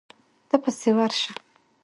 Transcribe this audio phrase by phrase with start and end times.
[0.49, 1.31] ته پسې ورشه.